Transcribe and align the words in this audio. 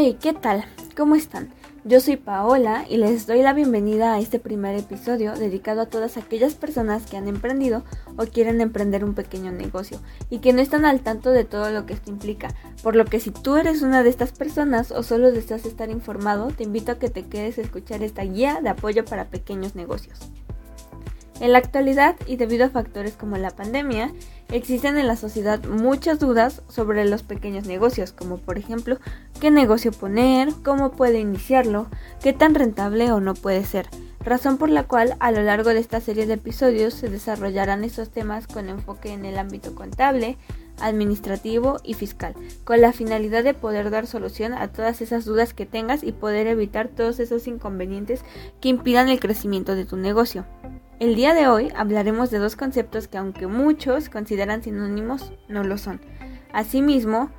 Hey, 0.00 0.16
¿qué 0.22 0.32
tal? 0.32 0.64
¿Cómo 0.96 1.16
están? 1.16 1.48
Yo 1.82 1.98
soy 1.98 2.16
Paola 2.16 2.84
y 2.88 2.98
les 2.98 3.26
doy 3.26 3.42
la 3.42 3.52
bienvenida 3.52 4.14
a 4.14 4.20
este 4.20 4.38
primer 4.38 4.76
episodio 4.76 5.34
dedicado 5.34 5.80
a 5.80 5.86
todas 5.86 6.16
aquellas 6.16 6.54
personas 6.54 7.04
que 7.04 7.16
han 7.16 7.26
emprendido 7.26 7.82
o 8.16 8.24
quieren 8.24 8.60
emprender 8.60 9.04
un 9.04 9.14
pequeño 9.14 9.50
negocio 9.50 9.98
y 10.30 10.38
que 10.38 10.52
no 10.52 10.60
están 10.60 10.84
al 10.84 11.00
tanto 11.00 11.32
de 11.32 11.44
todo 11.44 11.70
lo 11.72 11.84
que 11.84 11.94
esto 11.94 12.10
implica. 12.10 12.54
Por 12.80 12.94
lo 12.94 13.06
que 13.06 13.18
si 13.18 13.32
tú 13.32 13.56
eres 13.56 13.82
una 13.82 14.04
de 14.04 14.10
estas 14.10 14.30
personas 14.30 14.92
o 14.92 15.02
solo 15.02 15.32
deseas 15.32 15.66
estar 15.66 15.90
informado, 15.90 16.52
te 16.56 16.62
invito 16.62 16.92
a 16.92 17.00
que 17.00 17.10
te 17.10 17.26
quedes 17.26 17.58
a 17.58 17.62
escuchar 17.62 18.04
esta 18.04 18.22
guía 18.22 18.60
de 18.62 18.68
apoyo 18.68 19.04
para 19.04 19.30
pequeños 19.30 19.74
negocios. 19.74 20.20
En 21.40 21.52
la 21.52 21.58
actualidad, 21.58 22.16
y 22.26 22.36
debido 22.36 22.66
a 22.66 22.70
factores 22.70 23.12
como 23.12 23.36
la 23.36 23.50
pandemia, 23.50 24.12
existen 24.50 24.98
en 24.98 25.06
la 25.06 25.14
sociedad 25.14 25.62
muchas 25.64 26.18
dudas 26.18 26.62
sobre 26.68 27.04
los 27.04 27.22
pequeños 27.22 27.66
negocios, 27.66 28.12
como 28.12 28.38
por 28.38 28.58
ejemplo, 28.58 28.98
qué 29.40 29.52
negocio 29.52 29.92
poner, 29.92 30.48
cómo 30.64 30.90
puede 30.90 31.20
iniciarlo, 31.20 31.86
qué 32.20 32.32
tan 32.32 32.56
rentable 32.56 33.12
o 33.12 33.20
no 33.20 33.34
puede 33.34 33.64
ser, 33.64 33.86
razón 34.20 34.58
por 34.58 34.68
la 34.68 34.82
cual 34.82 35.16
a 35.20 35.30
lo 35.30 35.42
largo 35.42 35.70
de 35.70 35.78
esta 35.78 36.00
serie 36.00 36.26
de 36.26 36.34
episodios 36.34 36.94
se 36.94 37.08
desarrollarán 37.08 37.84
estos 37.84 38.10
temas 38.10 38.48
con 38.48 38.68
enfoque 38.68 39.12
en 39.12 39.24
el 39.24 39.38
ámbito 39.38 39.76
contable, 39.76 40.36
administrativo 40.80 41.78
y 41.84 41.94
fiscal, 41.94 42.34
con 42.64 42.80
la 42.80 42.92
finalidad 42.92 43.44
de 43.44 43.54
poder 43.54 43.90
dar 43.90 44.06
solución 44.06 44.54
a 44.54 44.68
todas 44.68 45.00
esas 45.02 45.24
dudas 45.24 45.54
que 45.54 45.66
tengas 45.66 46.02
y 46.02 46.12
poder 46.12 46.46
evitar 46.46 46.88
todos 46.88 47.20
esos 47.20 47.46
inconvenientes 47.46 48.24
que 48.60 48.68
impidan 48.68 49.08
el 49.08 49.20
crecimiento 49.20 49.74
de 49.74 49.84
tu 49.84 49.96
negocio. 49.96 50.44
El 51.00 51.14
día 51.14 51.32
de 51.32 51.46
hoy 51.46 51.70
hablaremos 51.76 52.28
de 52.32 52.38
dos 52.38 52.56
conceptos 52.56 53.06
que 53.06 53.18
aunque 53.18 53.46
muchos 53.46 54.08
consideran 54.08 54.64
sinónimos, 54.64 55.32
no 55.46 55.62
lo 55.62 55.78
son. 55.78 56.00
Asimismo, 56.52 57.30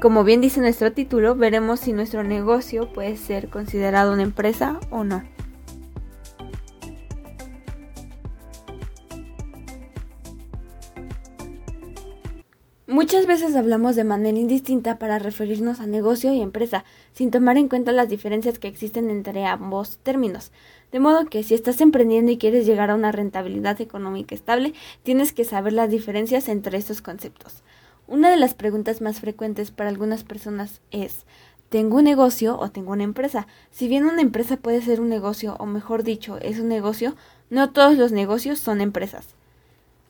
como 0.00 0.22
bien 0.22 0.40
dice 0.40 0.60
nuestro 0.60 0.92
título, 0.92 1.34
veremos 1.34 1.80
si 1.80 1.92
nuestro 1.92 2.22
negocio 2.22 2.92
puede 2.92 3.16
ser 3.16 3.50
considerado 3.50 4.12
una 4.12 4.22
empresa 4.22 4.78
o 4.90 5.02
no. 5.02 5.24
Muchas 12.92 13.24
veces 13.24 13.56
hablamos 13.56 13.96
de 13.96 14.04
manera 14.04 14.38
indistinta 14.38 14.98
para 14.98 15.18
referirnos 15.18 15.80
a 15.80 15.86
negocio 15.86 16.30
y 16.34 16.42
empresa, 16.42 16.84
sin 17.14 17.30
tomar 17.30 17.56
en 17.56 17.68
cuenta 17.68 17.90
las 17.90 18.10
diferencias 18.10 18.58
que 18.58 18.68
existen 18.68 19.08
entre 19.08 19.46
ambos 19.46 19.96
términos. 20.02 20.52
De 20.92 21.00
modo 21.00 21.24
que 21.24 21.42
si 21.42 21.54
estás 21.54 21.80
emprendiendo 21.80 22.30
y 22.30 22.36
quieres 22.36 22.66
llegar 22.66 22.90
a 22.90 22.94
una 22.94 23.10
rentabilidad 23.10 23.80
económica 23.80 24.34
estable, 24.34 24.74
tienes 25.04 25.32
que 25.32 25.46
saber 25.46 25.72
las 25.72 25.88
diferencias 25.88 26.50
entre 26.50 26.76
estos 26.76 27.00
conceptos. 27.00 27.62
Una 28.08 28.30
de 28.30 28.36
las 28.36 28.52
preguntas 28.52 29.00
más 29.00 29.20
frecuentes 29.20 29.70
para 29.70 29.88
algunas 29.88 30.22
personas 30.22 30.82
es 30.90 31.24
¿Tengo 31.70 31.96
un 31.96 32.04
negocio 32.04 32.58
o 32.58 32.70
tengo 32.70 32.92
una 32.92 33.04
empresa? 33.04 33.46
Si 33.70 33.88
bien 33.88 34.04
una 34.04 34.20
empresa 34.20 34.58
puede 34.58 34.82
ser 34.82 35.00
un 35.00 35.08
negocio, 35.08 35.56
o 35.58 35.64
mejor 35.64 36.02
dicho, 36.02 36.36
es 36.42 36.58
un 36.58 36.68
negocio, 36.68 37.16
no 37.48 37.70
todos 37.70 37.96
los 37.96 38.12
negocios 38.12 38.58
son 38.58 38.82
empresas. 38.82 39.34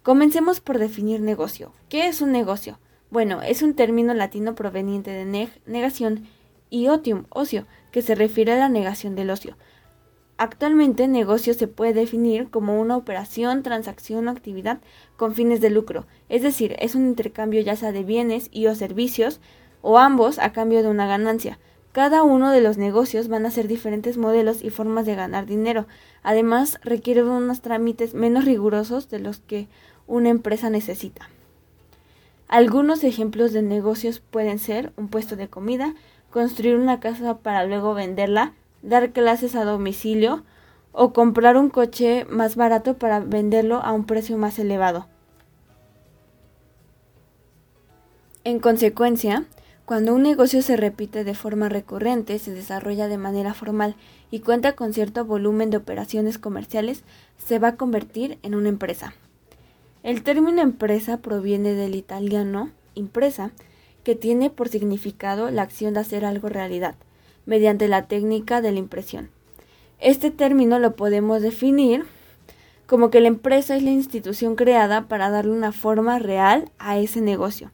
Comencemos 0.03 0.61
por 0.61 0.81
definir 0.81 1.21
negocio. 1.21 1.71
¿Qué 1.89 2.09
es 2.09 2.21
un 2.23 2.33
negocio? 2.33 2.81
Bueno, 3.13 3.41
es 3.41 3.63
un 3.63 3.75
término 3.75 4.15
latino 4.15 4.57
proveniente 4.57 5.13
de 5.13 5.25
neg, 5.25 5.51
negación, 5.65 6.27
y 6.71 6.89
otium, 6.89 7.27
ocio, 7.29 7.67
que 7.93 8.03
se 8.03 8.17
refiere 8.17 8.51
a 8.51 8.59
la 8.59 8.69
negación 8.69 9.15
del 9.15 9.31
ocio. 9.31 9.57
Actualmente, 10.39 11.07
negocio 11.07 11.55
se 11.55 11.69
puede 11.69 11.93
definir 11.93 12.51
como 12.51 12.81
una 12.81 12.97
operación, 12.97 13.63
transacción 13.63 14.27
o 14.27 14.33
actividad 14.33 14.81
con 15.17 15.37
fines 15.37 15.61
de 15.61 15.71
lucro, 15.71 16.07
es 16.29 16.43
decir, 16.43 16.75
es 16.81 16.97
un 16.97 17.07
intercambio 17.07 17.61
ya 17.61 17.77
sea 17.77 17.93
de 17.93 18.03
bienes 18.03 18.49
y 18.51 18.67
o 18.67 18.75
servicios 18.75 19.41
o 19.83 19.99
ambos 19.99 20.41
a 20.41 20.53
cambio 20.53 20.83
de 20.83 20.89
una 20.89 21.07
ganancia. 21.07 21.61
Cada 21.93 22.23
uno 22.23 22.51
de 22.51 22.63
los 22.63 22.79
negocios 22.79 23.29
van 23.29 23.45
a 23.45 23.51
ser 23.51 23.69
diferentes 23.69 24.17
modelos 24.17 24.65
y 24.65 24.71
formas 24.71 25.05
de 25.05 25.15
ganar 25.15 25.45
dinero. 25.45 25.87
Además, 26.23 26.81
requiere 26.83 27.23
unos 27.23 27.61
trámites 27.61 28.15
menos 28.15 28.47
rigurosos 28.47 29.11
de 29.11 29.19
los 29.19 29.41
que 29.41 29.69
una 30.13 30.29
empresa 30.29 30.69
necesita. 30.69 31.31
Algunos 32.47 33.03
ejemplos 33.03 33.53
de 33.53 33.63
negocios 33.63 34.21
pueden 34.21 34.59
ser 34.59 34.93
un 34.99 35.09
puesto 35.09 35.37
de 35.37 35.49
comida, 35.49 35.95
construir 36.31 36.77
una 36.77 37.01
casa 37.01 37.39
para 37.39 37.65
luego 37.65 37.95
venderla, 37.95 38.53
dar 38.83 39.13
clases 39.13 39.55
a 39.55 39.65
domicilio 39.65 40.45
o 40.93 41.15
comprar 41.15 41.57
un 41.57 41.71
coche 41.71 42.27
más 42.29 42.57
barato 42.57 42.99
para 42.99 43.21
venderlo 43.21 43.77
a 43.77 43.93
un 43.93 44.05
precio 44.05 44.37
más 44.37 44.59
elevado. 44.59 45.07
En 48.45 48.61
consecuencia, 48.61 49.47
cuando 49.87 50.15
un 50.15 50.23
negocio 50.23 50.61
se 50.61 50.77
repite 50.77 51.25
de 51.25 51.35
forma 51.35 51.71
recurrente, 51.71 52.39
se 52.39 52.53
desarrolla 52.53 53.09
de 53.09 53.17
manera 53.17 53.55
formal 53.55 53.97
y 54.31 54.41
cuenta 54.41 54.73
con 54.77 54.93
cierto 54.93 55.25
volumen 55.25 55.71
de 55.71 55.79
operaciones 55.79 56.37
comerciales, 56.37 57.03
se 57.39 57.59
va 57.59 57.69
a 57.69 57.77
convertir 57.77 58.39
en 58.43 58.55
una 58.55 58.69
empresa. 58.69 59.15
El 60.03 60.25
término 60.25 60.63
empresa 60.63 61.19
proviene 61.19 61.75
del 61.75 61.95
italiano 61.95 62.71
impresa, 62.95 63.53
que 64.03 64.17
tiene 64.17 64.51
por 64.51 64.69
significado 64.69 65.51
la 65.53 65.63
acción 65.63 65.95
de 65.95 66.01
hacer 66.01 66.25
algo 66.25 66.49
realidad 66.49 66.97
mediante 67.47 67.87
la 67.87 68.07
técnica 68.07 68.61
de 68.61 68.73
la 68.73 68.81
impresión. 68.81 69.31
Este 70.01 70.33
término 70.33 70.81
lo 70.81 70.97
podemos 70.97 71.41
definir 71.41 72.05
como 72.87 73.11
que 73.11 73.21
la 73.21 73.29
empresa 73.29 73.77
es 73.77 73.85
la 73.85 73.91
institución 73.91 74.57
creada 74.57 75.07
para 75.07 75.31
darle 75.31 75.53
una 75.53 75.71
forma 75.71 76.19
real 76.19 76.71
a 76.81 76.99
ese 76.99 77.21
negocio. 77.21 77.71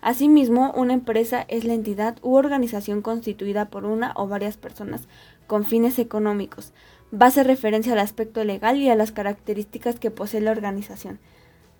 Asimismo, 0.00 0.72
una 0.74 0.94
empresa 0.94 1.44
es 1.46 1.64
la 1.64 1.74
entidad 1.74 2.16
u 2.22 2.34
organización 2.34 3.00
constituida 3.00 3.70
por 3.70 3.84
una 3.84 4.12
o 4.16 4.26
varias 4.26 4.56
personas 4.56 5.06
con 5.46 5.64
fines 5.64 6.00
económicos. 6.00 6.72
Va 7.14 7.26
a 7.26 7.28
hacer 7.28 7.46
referencia 7.46 7.92
al 7.92 8.00
aspecto 8.00 8.42
legal 8.42 8.78
y 8.78 8.88
a 8.88 8.96
las 8.96 9.12
características 9.12 10.00
que 10.00 10.10
posee 10.10 10.40
la 10.40 10.50
organización. 10.50 11.20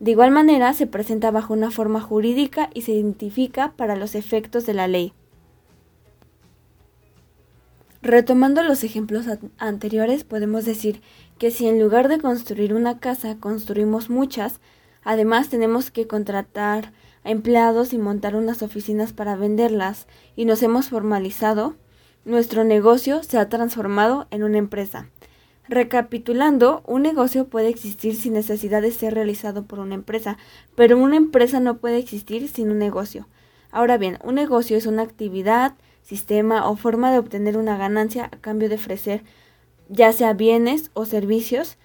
De 0.01 0.13
igual 0.13 0.31
manera, 0.31 0.73
se 0.73 0.87
presenta 0.87 1.31
bajo 1.31 1.53
una 1.53 1.71
forma 1.71 2.01
jurídica 2.01 2.71
y 2.73 2.83
se 2.83 2.93
identifica 2.93 3.73
para 3.77 3.97
los 3.97 4.15
efectos 4.15 4.65
de 4.65 4.73
la 4.73 4.89
ley. 4.89 5.13
Retomando 8.01 8.63
los 8.63 8.83
ejemplos 8.83 9.27
anteriores, 9.59 10.25
podemos 10.25 10.65
decir 10.65 11.03
que 11.39 11.51
si 11.51 11.69
en 11.69 11.79
lugar 11.79 12.09
de 12.09 12.19
construir 12.19 12.73
una 12.73 12.99
casa 12.99 13.37
construimos 13.39 14.09
muchas, 14.09 14.59
además 15.05 15.51
tenemos 15.51 15.91
que 15.91 16.07
contratar 16.07 16.93
a 17.25 17.31
empleados 17.31 17.93
y 17.93 17.99
montar 17.99 18.37
unas 18.37 18.63
oficinas 18.63 19.13
para 19.13 19.37
venderlas 19.37 20.07
y 20.35 20.47
nos 20.47 20.63
hemos 20.63 20.89
formalizado, 20.89 21.77
nuestro 22.25 22.65
negocio 22.65 23.23
se 23.23 23.37
ha 23.37 23.51
transformado 23.51 24.27
en 24.31 24.45
una 24.45 24.57
empresa. 24.57 25.11
Recapitulando, 25.69 26.83
un 26.87 27.03
negocio 27.03 27.47
puede 27.47 27.69
existir 27.69 28.17
sin 28.17 28.33
necesidad 28.33 28.83
de 28.83 28.91
ser 28.91 29.15
realizado 29.15 29.65
por 29.65 29.79
una 29.79 29.95
empresa, 29.95 30.37
pero 30.75 30.99
una 30.99 31.17
empresa 31.17 31.61
no 31.61 31.79
puede 31.79 31.99
existir 31.99 32.49
sin 32.49 32.71
un 32.71 32.79
negocio. 32.79 33.29
Ahora 33.71 33.99
bien, 33.99 34.19
un 34.25 34.35
negocio 34.35 34.77
es 34.77 34.87
una 34.87 35.03
actividad, 35.03 35.75
sistema 36.03 36.69
o 36.69 36.77
forma 36.77 37.13
de 37.13 37.19
obtener 37.19 37.57
una 37.57 37.77
ganancia 37.77 38.25
a 38.25 38.41
cambio 38.41 38.69
de 38.69 38.75
ofrecer 38.77 39.23
ya 39.91 40.13
sea 40.13 40.33
bienes 40.33 40.91
o 40.95 41.05
servicios. 41.05 41.77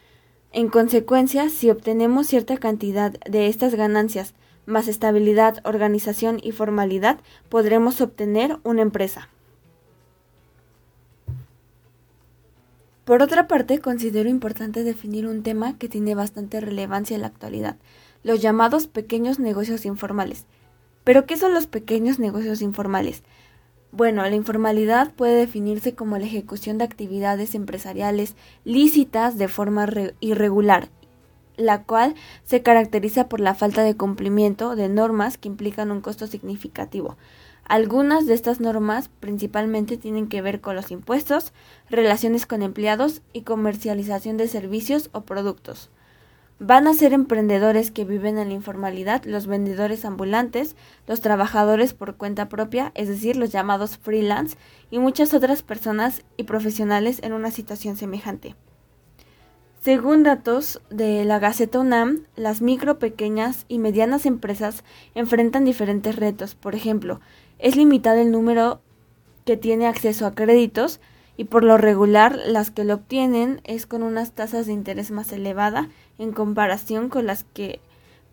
En 0.51 0.69
consecuencia, 0.69 1.49
si 1.49 1.69
obtenemos 1.69 2.27
cierta 2.27 2.57
cantidad 2.57 3.11
de 3.29 3.47
estas 3.47 3.75
ganancias 3.75 4.33
más 4.65 4.87
estabilidad, 4.87 5.59
organización 5.63 6.39
y 6.41 6.51
formalidad, 6.51 7.19
podremos 7.49 8.01
obtener 8.01 8.57
una 8.63 8.81
empresa. 8.81 9.29
Por 13.05 13.21
otra 13.21 13.47
parte, 13.47 13.77
considero 13.79 14.29
importante 14.29 14.83
definir 14.83 15.27
un 15.27 15.43
tema 15.43 15.77
que 15.77 15.87
tiene 15.87 16.15
bastante 16.15 16.59
relevancia 16.59 17.13
en 17.13 17.21
la 17.21 17.27
actualidad, 17.27 17.77
los 18.23 18.41
llamados 18.41 18.87
pequeños 18.87 19.37
negocios 19.37 19.85
informales. 19.85 20.47
¿Pero 21.03 21.27
qué 21.27 21.37
son 21.37 21.53
los 21.53 21.67
pequeños 21.67 22.17
negocios 22.17 22.63
informales? 22.63 23.21
Bueno, 23.91 24.23
la 24.23 24.33
informalidad 24.33 25.13
puede 25.13 25.35
definirse 25.35 25.93
como 25.93 26.17
la 26.17 26.25
ejecución 26.25 26.79
de 26.79 26.85
actividades 26.85 27.53
empresariales 27.53 28.35
lícitas 28.63 29.37
de 29.37 29.49
forma 29.49 29.87
irregular, 30.19 30.89
la 31.57 31.83
cual 31.83 32.15
se 32.43 32.63
caracteriza 32.63 33.29
por 33.29 33.39
la 33.39 33.53
falta 33.53 33.83
de 33.83 33.95
cumplimiento 33.95 34.75
de 34.75 34.89
normas 34.89 35.37
que 35.37 35.47
implican 35.47 35.91
un 35.91 36.01
costo 36.01 36.25
significativo. 36.25 37.17
Algunas 37.67 38.27
de 38.27 38.35
estas 38.35 38.59
normas 38.59 39.09
principalmente 39.19 39.97
tienen 39.97 40.27
que 40.27 40.43
ver 40.43 40.61
con 40.61 40.75
los 40.75 40.91
impuestos, 40.91 41.51
relaciones 41.89 42.45
con 42.45 42.61
empleados 42.61 43.23
y 43.33 43.41
comercialización 43.41 44.37
de 44.37 44.47
servicios 44.47 45.09
o 45.13 45.21
productos. 45.21 45.89
Van 46.59 46.87
a 46.87 46.93
ser 46.93 47.11
emprendedores 47.11 47.89
que 47.89 48.05
viven 48.05 48.37
en 48.37 48.49
la 48.49 48.53
informalidad, 48.53 49.25
los 49.25 49.47
vendedores 49.47 50.05
ambulantes, 50.05 50.75
los 51.07 51.21
trabajadores 51.21 51.95
por 51.95 52.17
cuenta 52.17 52.49
propia, 52.49 52.91
es 52.93 53.07
decir, 53.07 53.35
los 53.35 53.51
llamados 53.51 53.97
freelance, 53.97 54.57
y 54.91 54.99
muchas 54.99 55.33
otras 55.33 55.63
personas 55.63 56.23
y 56.37 56.43
profesionales 56.43 57.19
en 57.23 57.33
una 57.33 57.49
situación 57.49 57.97
semejante. 57.97 58.55
Según 59.85 60.23
datos 60.23 60.81
de 60.89 61.25
la 61.25 61.37
Gaceta 61.37 61.79
UNAM, 61.79 62.25
las 62.35 62.59
micro, 62.59 62.97
pequeñas 62.97 63.65
y 63.67 63.77
medianas 63.77 64.25
empresas 64.25 64.83
enfrentan 65.13 65.63
diferentes 65.63 66.15
retos. 66.15 66.55
Por 66.55 66.73
ejemplo, 66.73 67.21
es 67.59 67.75
limitado 67.75 68.19
el 68.19 68.31
número 68.31 68.81
que 69.45 69.57
tiene 69.57 69.85
acceso 69.85 70.25
a 70.25 70.33
créditos 70.33 70.99
y 71.37 71.43
por 71.43 71.63
lo 71.63 71.77
regular 71.77 72.35
las 72.47 72.71
que 72.71 72.83
lo 72.83 72.95
obtienen 72.95 73.61
es 73.63 73.85
con 73.85 74.01
unas 74.01 74.31
tasas 74.31 74.65
de 74.65 74.73
interés 74.73 75.11
más 75.11 75.31
elevada 75.31 75.89
en 76.17 76.31
comparación 76.31 77.09
con 77.09 77.27
las 77.27 77.43
que 77.43 77.79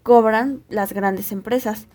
cobran 0.03 0.63
las 0.71 0.95
grandes 0.95 1.33
empresas. 1.33 1.87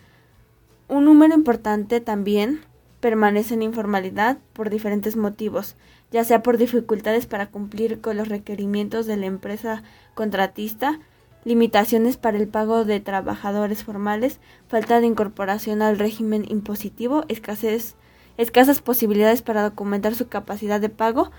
Un 0.88 1.06
número 1.06 1.34
importante 1.34 2.00
también 2.00 2.62
permanece 3.00 3.54
en 3.54 3.62
informalidad 3.62 4.38
por 4.54 4.70
diferentes 4.70 5.16
motivos, 5.16 5.76
ya 6.12 6.24
sea 6.24 6.42
por 6.42 6.58
dificultades 6.58 7.26
para 7.26 7.48
cumplir 7.48 8.02
con 8.02 8.18
los 8.18 8.28
requerimientos 8.28 9.06
de 9.06 9.18
la 9.18 9.26
empresa 9.26 9.84
contratista, 10.16 11.00
limitaciones 11.46 12.18
para 12.18 12.38
el 12.38 12.48
pago 12.48 12.86
de 12.86 13.00
trabajadores 13.00 13.84
formales, 13.84 14.40
falta 14.68 15.00
de 15.00 15.08
incorporación 15.08 15.82
al 15.82 16.00
régimen 16.00 16.46
impositivo, 16.50 17.24
escasez 17.28 17.96
escasas 18.38 18.82
posibilidades 18.82 19.42
para 19.42 19.64
documentar 19.64 20.16
su 20.16 20.28
capacidad 20.28 20.80
de 20.80 20.90
pago 20.90 21.32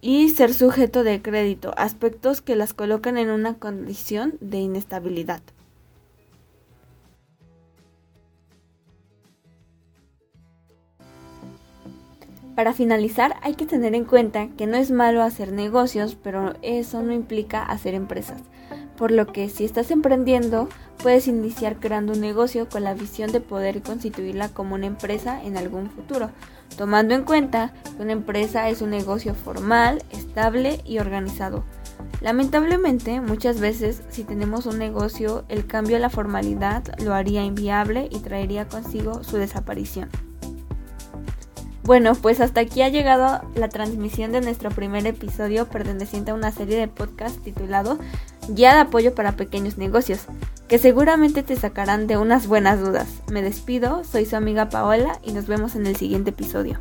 y 0.00 0.28
ser 0.30 0.52
sujeto 0.52 1.04
de 1.04 1.22
crédito, 1.22 1.72
aspectos 1.76 2.42
que 2.42 2.56
las 2.56 2.74
colocan 2.74 3.18
en 3.18 3.30
una 3.30 3.54
condición 3.54 4.34
de 4.40 4.58
inestabilidad. 4.58 5.42
Para 12.58 12.72
finalizar, 12.72 13.36
hay 13.42 13.54
que 13.54 13.66
tener 13.66 13.94
en 13.94 14.04
cuenta 14.04 14.48
que 14.48 14.66
no 14.66 14.76
es 14.76 14.90
malo 14.90 15.22
hacer 15.22 15.52
negocios, 15.52 16.16
pero 16.20 16.54
eso 16.62 17.04
no 17.04 17.12
implica 17.12 17.62
hacer 17.62 17.94
empresas 17.94 18.42
por 18.98 19.12
lo 19.12 19.28
que 19.28 19.48
si 19.48 19.64
estás 19.64 19.92
emprendiendo, 19.92 20.68
puedes 21.00 21.28
iniciar 21.28 21.76
creando 21.76 22.14
un 22.14 22.20
negocio 22.20 22.68
con 22.68 22.82
la 22.82 22.94
visión 22.94 23.30
de 23.30 23.40
poder 23.40 23.80
constituirla 23.80 24.48
como 24.48 24.74
una 24.74 24.86
empresa 24.86 25.40
en 25.42 25.56
algún 25.56 25.88
futuro, 25.88 26.30
tomando 26.76 27.14
en 27.14 27.22
cuenta 27.22 27.72
que 27.96 28.02
una 28.02 28.12
empresa 28.12 28.68
es 28.68 28.82
un 28.82 28.90
negocio 28.90 29.34
formal, 29.34 30.02
estable 30.10 30.80
y 30.84 30.98
organizado. 30.98 31.64
Lamentablemente, 32.20 33.20
muchas 33.20 33.60
veces 33.60 34.02
si 34.08 34.24
tenemos 34.24 34.66
un 34.66 34.78
negocio, 34.78 35.44
el 35.48 35.66
cambio 35.66 35.96
a 35.96 36.00
la 36.00 36.10
formalidad 36.10 36.82
lo 37.00 37.14
haría 37.14 37.44
inviable 37.44 38.08
y 38.10 38.18
traería 38.18 38.66
consigo 38.66 39.22
su 39.22 39.36
desaparición. 39.36 40.27
Bueno, 41.88 42.14
pues 42.14 42.42
hasta 42.42 42.60
aquí 42.60 42.82
ha 42.82 42.90
llegado 42.90 43.40
la 43.54 43.70
transmisión 43.70 44.30
de 44.30 44.42
nuestro 44.42 44.68
primer 44.68 45.06
episodio 45.06 45.70
perteneciente 45.70 46.32
a 46.32 46.34
una 46.34 46.52
serie 46.52 46.76
de 46.76 46.86
podcast 46.86 47.42
titulado 47.42 47.98
Guía 48.50 48.74
de 48.74 48.80
apoyo 48.80 49.14
para 49.14 49.36
pequeños 49.36 49.78
negocios, 49.78 50.26
que 50.68 50.78
seguramente 50.78 51.42
te 51.42 51.56
sacarán 51.56 52.06
de 52.06 52.18
unas 52.18 52.46
buenas 52.46 52.78
dudas. 52.78 53.08
Me 53.32 53.40
despido, 53.40 54.04
soy 54.04 54.26
su 54.26 54.36
amiga 54.36 54.68
Paola 54.68 55.18
y 55.22 55.32
nos 55.32 55.46
vemos 55.46 55.76
en 55.76 55.86
el 55.86 55.96
siguiente 55.96 56.28
episodio. 56.28 56.78